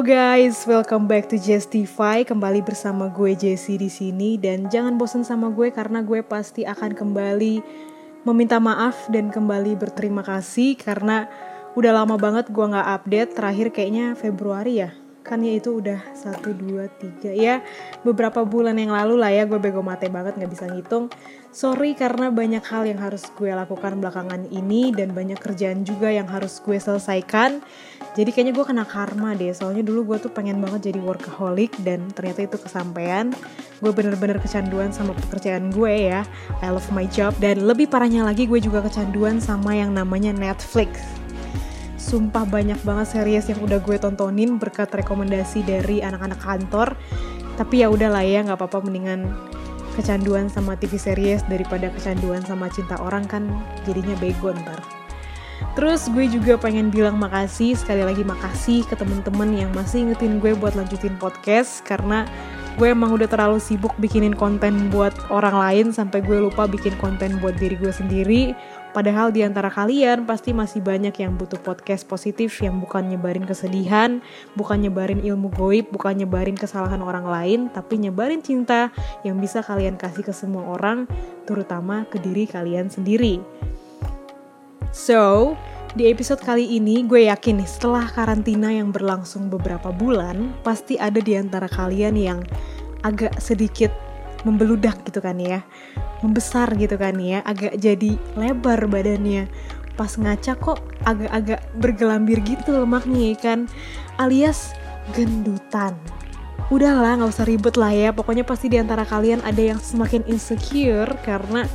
Guys, 0.00 0.64
welcome 0.64 1.04
back 1.04 1.28
to 1.28 1.36
Justify. 1.36 2.24
Kembali 2.24 2.64
bersama 2.64 3.12
gue 3.12 3.36
Jessie 3.36 3.76
di 3.76 3.92
sini 3.92 4.40
dan 4.40 4.72
jangan 4.72 4.96
bosan 4.96 5.28
sama 5.28 5.52
gue 5.52 5.68
karena 5.68 6.00
gue 6.00 6.24
pasti 6.24 6.64
akan 6.64 6.96
kembali 6.96 7.60
meminta 8.24 8.56
maaf 8.56 8.96
dan 9.12 9.28
kembali 9.28 9.76
berterima 9.76 10.24
kasih 10.24 10.80
karena 10.80 11.28
udah 11.76 11.92
lama 11.92 12.16
banget 12.16 12.48
gue 12.48 12.64
nggak 12.64 12.88
update. 12.96 13.30
Terakhir 13.36 13.66
kayaknya 13.76 14.16
Februari 14.16 14.80
ya 14.80 14.96
kan 15.20 15.44
ya 15.44 15.60
itu 15.60 15.78
udah 15.78 16.00
satu 16.16 16.56
dua 16.56 16.88
tiga. 16.98 17.30
Ya 17.30 17.62
beberapa 18.02 18.42
bulan 18.42 18.80
yang 18.80 18.90
lalu 18.90 19.20
lah 19.20 19.30
ya 19.30 19.44
gue 19.44 19.60
bego 19.60 19.84
mate 19.84 20.08
banget 20.08 20.36
nggak 20.40 20.50
bisa 20.50 20.64
ngitung. 20.66 21.12
Sorry 21.50 21.98
karena 21.98 22.30
banyak 22.30 22.62
hal 22.62 22.86
yang 22.86 23.02
harus 23.02 23.26
gue 23.34 23.50
lakukan 23.50 23.98
belakangan 23.98 24.46
ini 24.54 24.94
dan 24.94 25.10
banyak 25.10 25.36
kerjaan 25.36 25.82
juga 25.82 26.08
yang 26.10 26.30
harus 26.30 26.62
gue 26.62 26.78
selesaikan. 26.78 27.58
Jadi 28.14 28.30
kayaknya 28.30 28.54
gue 28.54 28.64
kena 28.66 28.84
karma 28.86 29.34
deh. 29.34 29.50
Soalnya 29.50 29.82
dulu 29.82 30.14
gue 30.14 30.18
tuh 30.22 30.32
pengen 30.32 30.62
banget 30.62 30.90
jadi 30.90 31.02
workaholic 31.02 31.74
dan 31.82 32.06
ternyata 32.14 32.46
itu 32.46 32.56
kesampaian. 32.58 33.34
Gue 33.82 33.90
bener-bener 33.90 34.38
kecanduan 34.38 34.94
sama 34.94 35.10
pekerjaan 35.26 35.74
gue 35.74 36.10
ya. 36.10 36.22
I 36.62 36.70
love 36.70 36.86
my 36.94 37.06
job. 37.10 37.34
Dan 37.42 37.66
lebih 37.66 37.90
parahnya 37.90 38.22
lagi 38.22 38.46
gue 38.46 38.62
juga 38.62 38.82
kecanduan 38.86 39.42
sama 39.42 39.74
yang 39.74 39.90
namanya 39.90 40.30
Netflix 40.30 41.19
sumpah 42.10 42.42
banyak 42.42 42.82
banget 42.82 43.14
series 43.14 43.46
yang 43.54 43.62
udah 43.62 43.78
gue 43.78 43.94
tontonin 43.94 44.58
berkat 44.58 44.90
rekomendasi 44.90 45.62
dari 45.62 46.02
anak-anak 46.02 46.42
kantor. 46.42 46.98
Tapi 47.54 47.86
ya 47.86 47.86
udahlah 47.86 48.26
ya 48.26 48.42
nggak 48.42 48.58
apa-apa 48.58 48.82
mendingan 48.82 49.30
kecanduan 49.94 50.50
sama 50.50 50.74
TV 50.74 50.98
series 50.98 51.46
daripada 51.46 51.86
kecanduan 51.94 52.42
sama 52.42 52.66
cinta 52.74 52.98
orang 52.98 53.30
kan 53.30 53.46
jadinya 53.86 54.18
bego 54.18 54.50
ntar. 54.50 54.82
Terus 55.78 56.10
gue 56.10 56.26
juga 56.26 56.58
pengen 56.58 56.90
bilang 56.90 57.14
makasih 57.14 57.78
sekali 57.78 58.02
lagi 58.02 58.26
makasih 58.26 58.82
ke 58.90 58.98
temen-temen 58.98 59.54
yang 59.54 59.70
masih 59.70 60.10
ingetin 60.10 60.42
gue 60.42 60.58
buat 60.58 60.74
lanjutin 60.74 61.14
podcast 61.14 61.86
karena 61.86 62.26
gue 62.74 62.90
emang 62.90 63.14
udah 63.14 63.30
terlalu 63.30 63.62
sibuk 63.62 63.94
bikinin 64.02 64.34
konten 64.34 64.90
buat 64.90 65.14
orang 65.30 65.54
lain 65.54 65.86
sampai 65.94 66.26
gue 66.26 66.42
lupa 66.42 66.66
bikin 66.66 66.96
konten 66.98 67.38
buat 67.38 67.54
diri 67.60 67.78
gue 67.78 67.92
sendiri 67.92 68.56
Padahal 68.90 69.30
di 69.30 69.46
antara 69.46 69.70
kalian 69.70 70.26
pasti 70.26 70.50
masih 70.50 70.82
banyak 70.82 71.14
yang 71.14 71.38
butuh 71.38 71.62
podcast 71.62 72.02
positif 72.10 72.58
yang 72.58 72.82
bukan 72.82 73.06
nyebarin 73.06 73.46
kesedihan, 73.46 74.18
bukan 74.58 74.82
nyebarin 74.82 75.22
ilmu 75.22 75.46
goib, 75.54 75.94
bukan 75.94 76.18
nyebarin 76.18 76.58
kesalahan 76.58 76.98
orang 76.98 77.22
lain, 77.22 77.60
tapi 77.70 78.02
nyebarin 78.02 78.42
cinta 78.42 78.90
yang 79.22 79.38
bisa 79.38 79.62
kalian 79.62 79.94
kasih 79.94 80.26
ke 80.26 80.34
semua 80.34 80.74
orang, 80.74 81.06
terutama 81.46 82.02
ke 82.10 82.18
diri 82.18 82.50
kalian 82.50 82.90
sendiri. 82.90 83.38
So, 84.90 85.54
di 85.94 86.10
episode 86.10 86.42
kali 86.42 86.66
ini 86.74 87.06
gue 87.06 87.30
yakin 87.30 87.62
nih 87.62 87.70
setelah 87.70 88.10
karantina 88.10 88.74
yang 88.74 88.90
berlangsung 88.90 89.46
beberapa 89.46 89.94
bulan, 89.94 90.50
pasti 90.66 90.98
ada 90.98 91.22
di 91.22 91.38
antara 91.38 91.70
kalian 91.70 92.18
yang 92.18 92.42
agak 93.06 93.38
sedikit 93.38 94.09
membeludak 94.46 95.02
gitu 95.06 95.20
kan 95.22 95.36
ya. 95.36 95.64
Membesar 96.24 96.72
gitu 96.76 96.96
kan 97.00 97.16
ya. 97.20 97.40
Agak 97.44 97.76
jadi 97.76 98.16
lebar 98.36 98.86
badannya. 98.86 99.48
Pas 99.96 100.16
ngaca 100.16 100.56
kok 100.56 100.80
agak-agak 101.04 101.60
bergelambir 101.76 102.40
gitu 102.44 102.72
lemaknya 102.72 103.34
ya 103.34 103.36
kan. 103.40 103.58
Alias 104.16 104.72
gendutan. 105.16 105.96
Udahlah 106.70 107.18
nggak 107.18 107.32
usah 107.34 107.46
ribet 107.48 107.74
lah 107.74 107.92
ya. 107.92 108.10
Pokoknya 108.14 108.46
pasti 108.46 108.70
di 108.70 108.78
antara 108.78 109.02
kalian 109.02 109.42
ada 109.42 109.60
yang 109.60 109.80
semakin 109.82 110.22
insecure 110.30 111.10
karena 111.26 111.66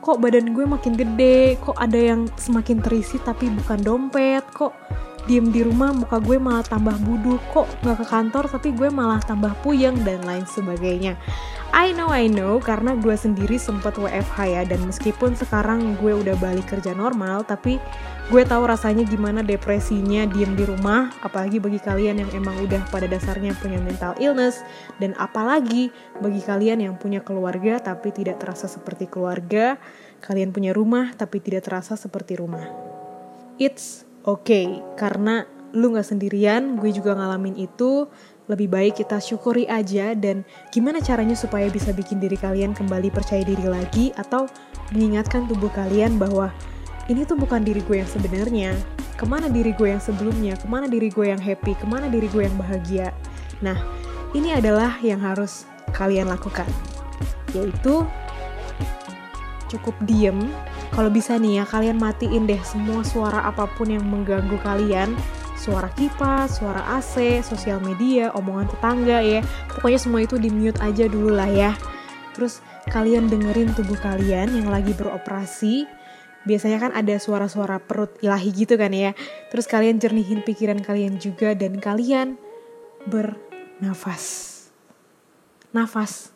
kok 0.00 0.16
badan 0.16 0.56
gue 0.56 0.64
makin 0.64 0.96
gede 0.96 1.60
kok 1.60 1.76
ada 1.76 1.94
yang 1.94 2.24
semakin 2.40 2.80
terisi 2.80 3.20
tapi 3.20 3.52
bukan 3.52 3.84
dompet 3.84 4.42
kok 4.56 4.72
diem 5.28 5.52
di 5.52 5.60
rumah 5.60 5.92
muka 5.92 6.16
gue 6.18 6.40
malah 6.40 6.64
tambah 6.64 6.96
buduk 7.04 7.40
kok 7.52 7.68
nggak 7.84 8.00
ke 8.00 8.06
kantor 8.08 8.44
tapi 8.48 8.68
gue 8.72 8.88
malah 8.88 9.20
tambah 9.20 9.52
puyeng 9.60 10.00
dan 10.00 10.24
lain 10.24 10.48
sebagainya 10.48 11.20
I 11.70 11.94
know 11.94 12.10
I 12.10 12.26
know 12.26 12.58
karena 12.58 12.98
gue 12.98 13.14
sendiri 13.14 13.54
sempet 13.54 13.94
WFH 13.94 14.38
ya 14.42 14.62
dan 14.66 14.82
meskipun 14.90 15.38
sekarang 15.38 15.94
gue 16.02 16.10
udah 16.10 16.34
balik 16.42 16.66
kerja 16.66 16.90
normal 16.98 17.46
tapi 17.46 17.78
gue 18.26 18.42
tahu 18.42 18.66
rasanya 18.66 19.06
gimana 19.06 19.46
depresinya 19.46 20.26
diem 20.26 20.58
di 20.58 20.66
rumah 20.66 21.14
apalagi 21.22 21.62
bagi 21.62 21.78
kalian 21.78 22.26
yang 22.26 22.30
emang 22.34 22.58
udah 22.66 22.82
pada 22.90 23.06
dasarnya 23.06 23.54
punya 23.62 23.78
mental 23.78 24.18
illness 24.18 24.66
dan 24.98 25.14
apalagi 25.14 25.94
bagi 26.18 26.42
kalian 26.42 26.90
yang 26.90 26.94
punya 26.98 27.22
keluarga 27.22 27.78
tapi 27.78 28.10
tidak 28.10 28.42
terasa 28.42 28.66
seperti 28.66 29.06
keluarga 29.06 29.78
kalian 30.26 30.50
punya 30.50 30.74
rumah 30.74 31.14
tapi 31.14 31.38
tidak 31.38 31.70
terasa 31.70 31.94
seperti 31.94 32.34
rumah. 32.34 32.66
It's 33.62 34.02
okay 34.26 34.82
karena 34.98 35.46
lu 35.70 35.94
gak 35.94 36.06
sendirian 36.06 36.82
gue 36.82 36.90
juga 36.90 37.14
ngalamin 37.14 37.54
itu 37.54 38.10
lebih 38.50 38.66
baik 38.66 38.98
kita 38.98 39.22
syukuri 39.22 39.70
aja 39.70 40.10
dan 40.18 40.42
gimana 40.74 40.98
caranya 40.98 41.38
supaya 41.38 41.70
bisa 41.70 41.94
bikin 41.94 42.18
diri 42.18 42.34
kalian 42.34 42.74
kembali 42.74 43.14
percaya 43.14 43.46
diri 43.46 43.62
lagi 43.62 44.10
atau 44.18 44.50
mengingatkan 44.90 45.46
tubuh 45.46 45.70
kalian 45.70 46.18
bahwa 46.18 46.50
ini 47.06 47.22
tuh 47.22 47.38
bukan 47.38 47.62
diri 47.62 47.78
gue 47.86 48.02
yang 48.02 48.10
sebenarnya. 48.10 48.74
Ke 49.14 49.28
mana 49.28 49.46
diri 49.46 49.70
gue 49.70 49.94
yang 49.94 50.02
sebelumnya? 50.02 50.58
Ke 50.58 50.66
mana 50.66 50.90
diri 50.90 51.10
gue 51.10 51.30
yang 51.30 51.38
happy? 51.38 51.78
Ke 51.78 51.86
mana 51.86 52.10
diri 52.10 52.26
gue 52.26 52.42
yang 52.42 52.56
bahagia? 52.58 53.14
Nah 53.62 53.78
ini 54.34 54.50
adalah 54.50 54.98
yang 55.02 55.22
harus 55.22 55.66
kalian 55.94 56.26
lakukan. 56.26 56.66
Yaitu 57.54 58.02
cukup 59.70 59.94
diem. 60.06 60.50
Kalau 60.90 61.10
bisa 61.10 61.38
nih 61.38 61.62
ya 61.62 61.64
kalian 61.66 62.02
matiin 62.02 62.50
deh 62.50 62.58
semua 62.66 63.06
suara 63.06 63.46
apa 63.46 63.70
pun 63.78 63.86
yang 63.86 64.02
mengganggu 64.02 64.58
kalian 64.66 65.14
suara 65.60 65.92
kipas, 65.92 66.56
suara 66.56 66.96
AC, 66.96 67.44
sosial 67.44 67.84
media, 67.84 68.32
omongan 68.32 68.72
tetangga 68.72 69.20
ya. 69.20 69.44
Pokoknya 69.76 70.00
semua 70.00 70.24
itu 70.24 70.40
di 70.40 70.48
mute 70.48 70.80
aja 70.80 71.04
dulu 71.04 71.36
lah 71.36 71.52
ya. 71.52 71.76
Terus 72.32 72.64
kalian 72.88 73.28
dengerin 73.28 73.76
tubuh 73.76 74.00
kalian 74.00 74.48
yang 74.56 74.72
lagi 74.72 74.96
beroperasi. 74.96 75.84
Biasanya 76.48 76.80
kan 76.80 76.92
ada 76.96 77.20
suara-suara 77.20 77.76
perut 77.76 78.16
ilahi 78.24 78.48
gitu 78.56 78.80
kan 78.80 78.88
ya. 78.96 79.12
Terus 79.52 79.68
kalian 79.68 80.00
jernihin 80.00 80.40
pikiran 80.40 80.80
kalian 80.80 81.20
juga 81.20 81.52
dan 81.52 81.76
kalian 81.76 82.40
bernafas. 83.04 84.48
Nafas. 85.76 86.32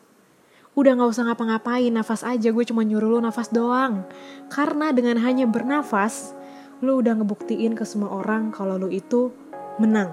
Udah 0.77 0.93
gak 0.93 1.09
usah 1.09 1.25
ngapa-ngapain, 1.25 1.89
nafas 1.89 2.21
aja. 2.21 2.53
Gue 2.53 2.61
cuma 2.67 2.85
nyuruh 2.85 3.17
lu 3.17 3.19
nafas 3.25 3.49
doang. 3.49 4.05
Karena 4.53 4.93
dengan 4.93 5.17
hanya 5.17 5.49
bernafas, 5.49 6.37
lu 6.83 6.99
udah 6.99 7.15
ngebuktiin 7.19 7.77
ke 7.77 7.87
semua 7.87 8.19
orang 8.19 8.51
kalau 8.51 8.75
lu 8.75 8.91
itu 8.91 9.31
menang. 9.79 10.11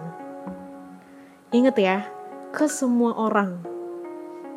Ingat 1.50 1.76
ya, 1.78 1.98
ke 2.54 2.70
semua 2.70 3.16
orang. 3.18 3.60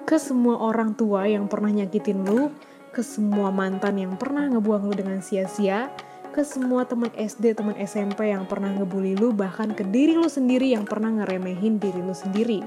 Ke 0.06 0.22
semua 0.22 0.62
orang 0.62 0.94
tua 0.94 1.26
yang 1.26 1.50
pernah 1.50 1.74
nyakitin 1.74 2.26
lu, 2.28 2.54
ke 2.94 3.02
semua 3.02 3.50
mantan 3.50 3.98
yang 3.98 4.14
pernah 4.16 4.46
ngebuang 4.48 4.88
lu 4.88 4.94
dengan 4.94 5.20
sia-sia, 5.20 5.90
ke 6.30 6.44
semua 6.44 6.86
teman 6.86 7.10
SD, 7.16 7.58
teman 7.58 7.76
SMP 7.80 8.30
yang 8.30 8.46
pernah 8.46 8.70
ngebully 8.70 9.18
lu, 9.18 9.34
bahkan 9.34 9.72
ke 9.72 9.82
diri 9.88 10.14
lu 10.14 10.30
sendiri 10.30 10.72
yang 10.72 10.84
pernah 10.84 11.10
ngeremehin 11.10 11.82
diri 11.82 12.00
lu 12.04 12.14
sendiri. 12.14 12.62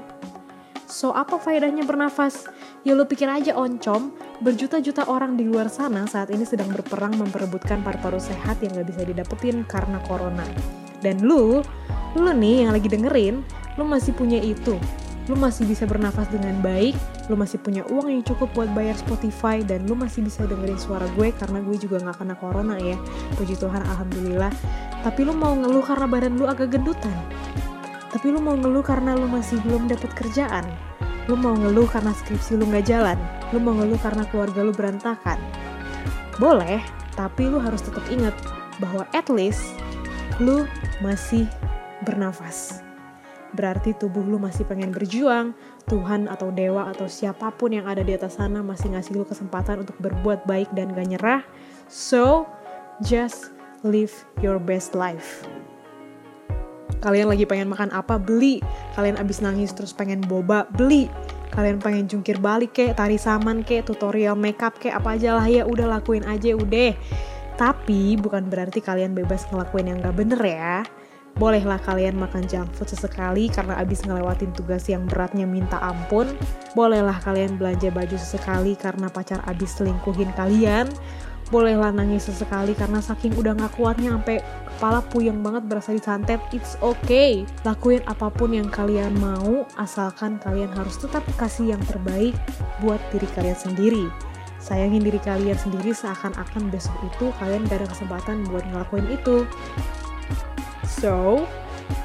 So 0.89 1.13
apa 1.13 1.37
faedahnya 1.37 1.85
bernafas? 1.85 2.49
Ya 2.81 2.97
lu 2.97 3.05
pikir 3.05 3.29
aja 3.29 3.53
oncom, 3.53 4.09
berjuta-juta 4.41 5.05
orang 5.05 5.37
di 5.37 5.45
luar 5.45 5.69
sana 5.69 6.09
saat 6.09 6.33
ini 6.33 6.41
sedang 6.49 6.73
berperang 6.73 7.13
memperebutkan 7.13 7.85
paru-paru 7.85 8.17
sehat 8.17 8.57
yang 8.65 8.73
gak 8.73 8.89
bisa 8.89 9.05
didapetin 9.05 9.61
karena 9.69 10.01
corona. 10.09 10.41
Dan 11.05 11.21
lu, 11.21 11.61
lu 12.17 12.31
nih 12.33 12.65
yang 12.65 12.73
lagi 12.73 12.89
dengerin, 12.89 13.45
lu 13.77 13.85
masih 13.85 14.17
punya 14.17 14.41
itu. 14.41 14.81
Lu 15.29 15.37
masih 15.37 15.69
bisa 15.69 15.85
bernafas 15.85 16.25
dengan 16.33 16.57
baik, 16.57 16.97
lu 17.29 17.37
masih 17.37 17.61
punya 17.61 17.85
uang 17.85 18.09
yang 18.09 18.25
cukup 18.25 18.49
buat 18.57 18.73
bayar 18.73 18.97
Spotify, 18.97 19.61
dan 19.61 19.85
lu 19.85 19.93
masih 19.93 20.25
bisa 20.25 20.41
dengerin 20.49 20.81
suara 20.81 21.05
gue 21.13 21.29
karena 21.37 21.61
gue 21.61 21.77
juga 21.77 22.01
gak 22.01 22.17
kena 22.17 22.33
corona 22.33 22.81
ya. 22.81 22.97
Puji 23.37 23.61
Tuhan, 23.61 23.85
Alhamdulillah. 23.85 24.49
Tapi 25.05 25.21
lu 25.21 25.37
mau 25.37 25.53
ngeluh 25.53 25.85
karena 25.85 26.09
badan 26.09 26.33
lu 26.33 26.49
agak 26.49 26.73
gendutan? 26.73 27.13
Tapi 28.09 28.33
lu 28.33 28.41
mau 28.41 28.57
ngeluh 28.57 28.81
karena 28.81 29.13
lu 29.13 29.29
masih 29.29 29.61
belum 29.61 29.85
dapat 29.85 30.09
kerjaan. 30.17 30.65
Lu 31.29 31.37
mau 31.37 31.53
ngeluh 31.53 31.85
karena 31.85 32.09
skripsi 32.09 32.57
lu 32.57 32.65
nggak 32.65 32.89
jalan. 32.89 33.17
Lu 33.53 33.61
mau 33.61 33.77
ngeluh 33.77 34.01
karena 34.01 34.25
keluarga 34.33 34.65
lu 34.65 34.73
berantakan. 34.73 35.37
Boleh, 36.41 36.81
tapi 37.13 37.45
lu 37.45 37.61
harus 37.61 37.85
tetap 37.85 38.01
ingat 38.09 38.33
bahwa 38.81 39.05
at 39.13 39.29
least 39.29 39.61
lu 40.41 40.65
masih 41.05 41.45
bernafas. 42.01 42.81
Berarti 43.53 43.93
tubuh 43.97 44.25
lu 44.25 44.41
masih 44.41 44.65
pengen 44.65 44.89
berjuang, 44.89 45.53
Tuhan 45.89 46.29
atau 46.29 46.53
dewa 46.53 46.89
atau 46.89 47.09
siapa 47.09 47.49
pun 47.53 47.73
yang 47.73 47.85
ada 47.85 48.01
di 48.05 48.13
atas 48.13 48.37
sana 48.37 48.61
masih 48.61 48.93
ngasih 48.93 49.21
lu 49.21 49.25
kesempatan 49.25 49.85
untuk 49.85 49.97
berbuat 50.01 50.45
baik 50.49 50.69
dan 50.73 50.93
gak 50.93 51.09
nyerah. 51.09 51.41
So, 51.89 52.45
just 53.01 53.49
live 53.81 54.13
your 54.41 54.61
best 54.61 54.93
life 54.93 55.45
kalian 56.99 57.31
lagi 57.31 57.43
pengen 57.47 57.71
makan 57.71 57.89
apa 57.91 58.19
beli. 58.19 58.63
Kalian 58.95 59.19
abis 59.19 59.39
nangis 59.43 59.71
terus 59.75 59.91
pengen 59.91 60.23
boba 60.23 60.67
beli. 60.75 61.11
Kalian 61.49 61.81
pengen 61.81 62.05
jungkir 62.05 62.37
balik 62.37 62.77
kek 62.77 62.93
tari 62.93 63.17
saman 63.17 63.65
kek 63.65 63.89
tutorial 63.89 64.37
makeup 64.37 64.77
kek 64.77 64.93
apa 64.93 65.17
aja 65.17 65.39
lah. 65.39 65.47
Ya 65.49 65.65
udah 65.65 65.99
lakuin 65.99 66.23
aja 66.27 66.53
udah. 66.53 66.93
Tapi 67.59 68.15
bukan 68.15 68.47
berarti 68.47 68.79
kalian 68.79 69.11
bebas 69.11 69.43
ngelakuin 69.51 69.91
yang 69.91 69.99
gak 69.99 70.15
bener 70.15 70.39
ya. 70.39 70.87
Bolehlah 71.35 71.79
kalian 71.83 72.15
makan 72.19 72.47
junk 72.47 72.71
food 72.75 72.91
sesekali 72.91 73.51
karena 73.51 73.79
abis 73.79 74.03
ngelewatin 74.07 74.51
tugas 74.55 74.87
yang 74.87 75.03
beratnya 75.07 75.43
minta 75.43 75.75
ampun. 75.79 76.31
Bolehlah 76.75 77.19
kalian 77.19 77.59
belanja 77.59 77.91
baju 77.91 78.15
sesekali 78.15 78.79
karena 78.79 79.11
pacar 79.11 79.43
abis 79.43 79.75
selingkuhin 79.75 80.31
kalian. 80.39 80.87
Bolehlah 81.51 81.91
nangis 81.91 82.31
sesekali 82.31 82.77
karena 82.77 83.03
saking 83.03 83.35
udah 83.35 83.55
gak 83.55 83.75
kuatnya 83.75 84.15
sampai 84.15 84.39
kepala 84.79 85.03
puyeng 85.11 85.43
banget 85.43 85.67
berasa 85.67 85.91
disantet. 85.91 86.39
It's 86.55 86.79
okay. 86.79 87.43
Lakuin 87.67 87.99
apa 88.07 88.31
pun 88.31 88.55
yang 88.55 88.71
kalian 88.71 89.11
mau 89.19 89.67
asalkan 89.75 90.39
kalian 90.39 90.71
harus 90.71 90.95
tetap 90.95 91.27
kasih 91.35 91.75
yang 91.75 91.83
terbaik 91.83 92.31
buat 92.79 93.03
diri 93.11 93.27
kalian 93.35 93.59
sendiri 93.59 94.07
sayangin 94.59 95.01
diri 95.01 95.17
kalian 95.23 95.55
sendiri 95.55 95.95
seakan-akan 95.95 96.67
besok 96.67 96.93
itu 97.07 97.31
kalian 97.39 97.63
gak 97.71 97.79
ada 97.79 97.87
kesempatan 97.87 98.43
buat 98.51 98.63
ngelakuin 98.67 99.07
itu. 99.07 99.47
So, 100.83 101.47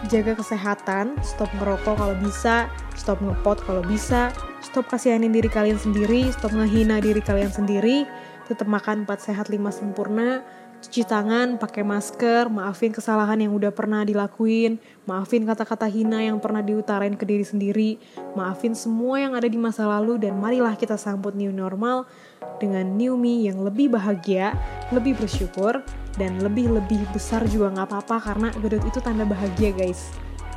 jaga 0.08 0.38
kesehatan, 0.38 1.18
stop 1.20 1.50
ngerokok 1.58 1.98
kalau 1.98 2.16
bisa, 2.22 2.70
stop 2.94 3.18
ngepot 3.20 3.58
kalau 3.66 3.82
bisa, 3.82 4.30
stop 4.62 4.86
kasihanin 4.86 5.34
diri 5.34 5.50
kalian 5.50 5.76
sendiri, 5.76 6.30
stop 6.30 6.54
ngehina 6.54 7.02
diri 7.02 7.20
kalian 7.20 7.50
sendiri, 7.50 8.06
tetap 8.46 8.70
makan 8.70 9.04
4 9.04 9.18
sehat 9.18 9.46
5 9.50 9.58
sempurna, 9.74 10.46
cuci 10.84 11.08
tangan, 11.08 11.56
pakai 11.56 11.80
masker, 11.80 12.52
maafin 12.52 12.92
kesalahan 12.92 13.40
yang 13.40 13.56
udah 13.56 13.72
pernah 13.72 14.04
dilakuin, 14.04 14.76
maafin 15.08 15.48
kata-kata 15.48 15.88
hina 15.88 16.20
yang 16.20 16.36
pernah 16.36 16.60
diutarain 16.60 17.16
ke 17.16 17.24
diri 17.24 17.40
sendiri, 17.40 17.90
maafin 18.36 18.76
semua 18.76 19.16
yang 19.16 19.32
ada 19.32 19.48
di 19.48 19.56
masa 19.56 19.88
lalu 19.88 20.20
dan 20.20 20.36
marilah 20.36 20.76
kita 20.76 21.00
sambut 21.00 21.32
new 21.32 21.48
normal 21.48 22.04
dengan 22.60 22.84
new 22.84 23.16
me 23.16 23.48
yang 23.48 23.64
lebih 23.64 23.88
bahagia, 23.96 24.52
lebih 24.92 25.16
bersyukur, 25.16 25.80
dan 26.20 26.38
lebih-lebih 26.44 27.08
besar 27.10 27.42
juga 27.48 27.72
nggak 27.72 27.88
apa-apa 27.88 28.16
karena 28.20 28.48
gendut 28.60 28.84
itu 28.84 29.00
tanda 29.00 29.24
bahagia 29.24 29.72
guys. 29.72 30.12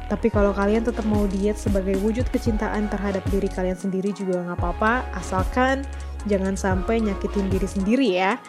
Tapi 0.08 0.32
kalau 0.32 0.56
kalian 0.56 0.88
tetap 0.88 1.04
mau 1.04 1.28
diet 1.28 1.60
sebagai 1.60 2.00
wujud 2.00 2.28
kecintaan 2.32 2.88
terhadap 2.88 3.24
diri 3.28 3.52
kalian 3.52 3.76
sendiri 3.76 4.16
juga 4.16 4.40
nggak 4.44 4.60
apa-apa, 4.60 5.04
asalkan 5.16 5.84
jangan 6.28 6.56
sampai 6.56 7.04
nyakitin 7.04 7.48
diri 7.52 7.68
sendiri 7.68 8.08
ya. 8.16 8.40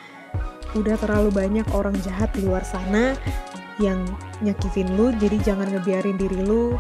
Udah 0.77 1.01
terlalu 1.01 1.33
banyak 1.33 1.65
orang 1.73 1.97
jahat 2.05 2.29
di 2.37 2.45
luar 2.45 2.61
sana 2.67 3.17
yang 3.79 4.05
nyakitin 4.43 4.99
lu, 4.99 5.15
jadi 5.17 5.39
jangan 5.41 5.71
ngebiarin 5.71 6.19
diri 6.19 6.43
lu 6.45 6.77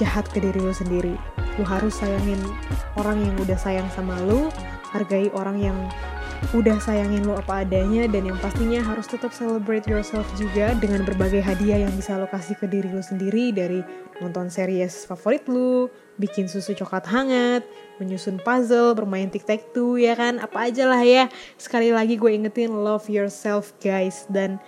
jahat 0.00 0.26
ke 0.32 0.40
diri 0.40 0.58
lu 0.58 0.72
sendiri. 0.72 1.14
Lu 1.60 1.64
harus 1.68 2.00
sayangin 2.00 2.40
orang 2.96 3.20
yang 3.22 3.36
udah 3.38 3.58
sayang 3.60 3.86
sama 3.92 4.16
lu, 4.24 4.48
hargai 4.90 5.28
orang 5.36 5.60
yang 5.60 5.78
udah 6.50 6.82
sayangin 6.82 7.22
lo 7.22 7.38
apa 7.38 7.62
adanya 7.62 8.10
dan 8.10 8.26
yang 8.26 8.36
pastinya 8.42 8.82
harus 8.82 9.06
tetap 9.06 9.30
celebrate 9.30 9.86
yourself 9.86 10.26
juga 10.34 10.74
dengan 10.82 11.06
berbagai 11.06 11.38
hadiah 11.38 11.86
yang 11.86 11.94
bisa 11.94 12.18
lo 12.18 12.26
kasih 12.26 12.58
ke 12.58 12.66
diri 12.66 12.90
lo 12.90 12.98
sendiri 12.98 13.54
dari 13.54 13.78
nonton 14.18 14.50
series 14.50 15.06
favorit 15.06 15.46
lo, 15.46 15.86
bikin 16.18 16.50
susu 16.50 16.74
coklat 16.74 17.06
hangat, 17.08 17.62
menyusun 18.02 18.42
puzzle, 18.42 18.98
bermain 18.98 19.30
tic-tac-toe 19.30 20.02
ya 20.02 20.18
kan, 20.18 20.42
apa 20.42 20.68
aja 20.68 20.84
lah 20.90 21.00
ya. 21.00 21.30
Sekali 21.56 21.94
lagi 21.94 22.18
gue 22.18 22.30
ingetin 22.34 22.74
love 22.74 23.06
yourself 23.06 23.70
guys 23.78 24.26
dan 24.26 24.58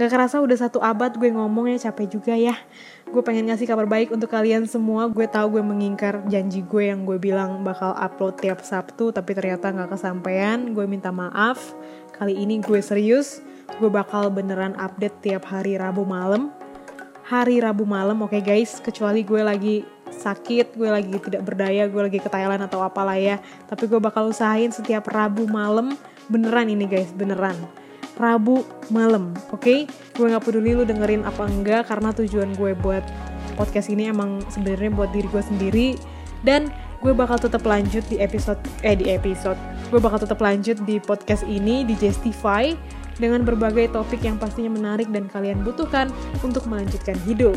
gak 0.00 0.16
kerasa 0.16 0.40
udah 0.40 0.56
satu 0.56 0.80
abad 0.80 1.12
gue 1.12 1.28
ngomong 1.28 1.76
ya 1.76 1.92
capek 1.92 2.16
juga 2.16 2.32
ya. 2.32 2.56
Gue 3.04 3.20
pengen 3.20 3.52
ngasih 3.52 3.68
kabar 3.68 3.84
baik 3.84 4.08
untuk 4.08 4.32
kalian 4.32 4.64
semua. 4.64 5.12
Gue 5.12 5.28
tahu 5.28 5.60
gue 5.60 5.62
mengingkar 5.62 6.24
janji 6.24 6.64
gue 6.64 6.88
yang 6.88 7.04
gue 7.04 7.20
bilang 7.20 7.60
bakal 7.60 7.92
upload 7.92 8.40
tiap 8.40 8.64
Sabtu 8.64 9.12
tapi 9.12 9.36
ternyata 9.36 9.68
nggak 9.68 9.92
kesampaian. 9.92 10.72
Gue 10.72 10.88
minta 10.88 11.12
maaf. 11.12 11.76
Kali 12.16 12.32
ini 12.32 12.64
gue 12.64 12.80
serius. 12.80 13.44
Gue 13.76 13.92
bakal 13.92 14.32
beneran 14.32 14.72
update 14.80 15.20
tiap 15.20 15.44
hari 15.52 15.76
Rabu 15.76 16.08
malam. 16.08 16.48
Hari 17.28 17.60
Rabu 17.60 17.84
malam 17.84 18.24
oke 18.24 18.32
okay 18.32 18.40
guys? 18.40 18.80
Kecuali 18.80 19.20
gue 19.20 19.44
lagi 19.44 19.84
sakit 20.10 20.80
gue 20.80 20.88
lagi 20.88 21.12
tidak 21.22 21.44
berdaya 21.44 21.86
gue 21.86 22.02
lagi 22.08 22.18
ke 22.24 22.32
Thailand 22.32 22.64
atau 22.64 22.80
apalah 22.80 23.20
ya. 23.20 23.36
Tapi 23.68 23.84
gue 23.84 24.00
bakal 24.00 24.32
usahain 24.32 24.72
setiap 24.72 25.12
Rabu 25.12 25.44
malam. 25.44 25.92
Beneran 26.32 26.72
ini 26.72 26.88
guys 26.88 27.12
beneran 27.12 27.60
Rabu 28.18 28.66
malam, 28.90 29.36
oke? 29.54 29.62
Okay? 29.62 29.78
Gue 30.16 30.30
nggak 30.30 30.44
peduli 30.44 30.74
lu 30.74 30.82
dengerin 30.88 31.22
apa 31.22 31.46
enggak 31.46 31.90
karena 31.90 32.10
tujuan 32.16 32.54
gue 32.58 32.72
buat 32.78 33.04
podcast 33.54 33.92
ini 33.92 34.08
emang 34.08 34.40
sebenarnya 34.48 34.90
buat 34.94 35.10
diri 35.12 35.28
gue 35.28 35.42
sendiri 35.44 35.88
dan 36.46 36.72
gue 37.00 37.12
bakal 37.12 37.36
tetap 37.40 37.64
lanjut 37.64 38.04
di 38.08 38.20
episode 38.20 38.60
eh 38.84 38.92
di 38.96 39.08
episode 39.08 39.56
gue 39.88 40.00
bakal 40.00 40.20
tetap 40.20 40.40
lanjut 40.40 40.76
di 40.84 41.00
podcast 41.00 41.44
ini 41.48 41.84
di 41.84 41.96
Justify 41.96 42.72
dengan 43.20 43.44
berbagai 43.44 43.92
topik 43.92 44.24
yang 44.24 44.40
pastinya 44.40 44.72
menarik 44.72 45.12
dan 45.12 45.28
kalian 45.28 45.60
butuhkan 45.60 46.08
untuk 46.40 46.64
melanjutkan 46.64 47.14
hidup. 47.28 47.54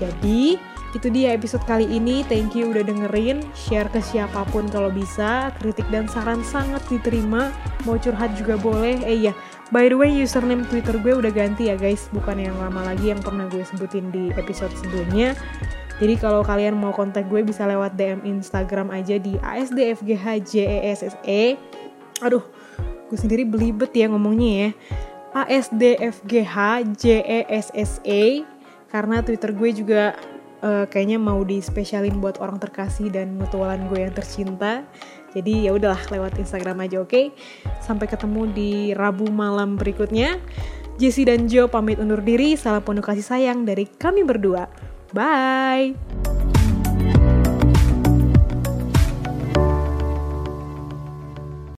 Jadi, 0.00 0.56
itu 0.96 1.06
dia 1.12 1.36
episode 1.36 1.60
kali 1.68 1.84
ini. 1.84 2.24
Thank 2.24 2.56
you 2.56 2.72
udah 2.72 2.80
dengerin. 2.80 3.44
Share 3.52 3.92
ke 3.92 4.00
siapa 4.00 4.48
pun 4.48 4.64
kalau 4.72 4.88
bisa. 4.88 5.52
Kritik 5.60 5.84
dan 5.92 6.08
saran 6.08 6.40
sangat 6.40 6.80
diterima. 6.88 7.52
Mau 7.84 8.00
curhat 8.00 8.32
juga 8.40 8.56
boleh. 8.56 9.04
Eh 9.04 9.28
iya, 9.28 9.32
by 9.74 9.90
the 9.90 9.98
way 9.98 10.12
username 10.12 10.62
Twitter 10.68 10.94
gue 11.00 11.14
udah 11.16 11.32
ganti 11.32 11.64
ya 11.72 11.76
guys. 11.78 12.08
Bukan 12.12 12.38
yang 12.38 12.58
lama 12.58 12.82
lagi 12.86 13.08
yang 13.10 13.22
pernah 13.22 13.48
gue 13.50 13.64
sebutin 13.66 14.10
di 14.14 14.30
episode 14.38 14.70
sebelumnya. 14.78 15.34
Jadi 15.96 16.20
kalau 16.20 16.44
kalian 16.44 16.76
mau 16.76 16.92
kontak 16.92 17.24
gue 17.32 17.40
bisa 17.40 17.64
lewat 17.64 17.96
DM 17.96 18.20
Instagram 18.28 18.92
aja 18.92 19.16
di 19.16 19.40
ASDFGHJESSE. 19.40 21.16
E. 21.24 21.56
Aduh, 22.20 22.44
gue 23.08 23.18
sendiri 23.18 23.48
belibet 23.48 23.96
ya 23.96 24.12
ngomongnya 24.12 24.52
ya. 24.52 24.76
ASDFGHJESSE 25.36 28.22
karena 28.86 29.18
Twitter 29.24 29.50
gue 29.52 29.70
juga 29.72 30.14
uh, 30.64 30.86
kayaknya 30.88 31.18
mau 31.20 31.44
dispesialin 31.44 32.20
buat 32.20 32.40
orang 32.40 32.58
terkasih 32.60 33.10
dan 33.12 33.36
mutualan 33.36 33.88
gue 33.88 34.00
yang 34.04 34.14
tercinta. 34.14 34.84
Jadi 35.36 35.68
ya 35.68 35.76
udahlah 35.76 36.00
lewat 36.08 36.40
Instagram 36.40 36.80
aja 36.88 37.04
oke. 37.04 37.12
Okay? 37.12 37.24
Sampai 37.84 38.08
ketemu 38.08 38.48
di 38.48 38.72
Rabu 38.96 39.28
malam 39.28 39.76
berikutnya. 39.76 40.40
Jesse 40.96 41.28
dan 41.28 41.44
Joe 41.44 41.68
pamit 41.68 42.00
undur 42.00 42.24
diri. 42.24 42.56
Salam 42.56 42.80
penuh 42.80 43.04
kasih 43.04 43.20
sayang 43.20 43.68
dari 43.68 43.84
kami 43.84 44.24
berdua. 44.24 44.64
Bye. 45.12 46.45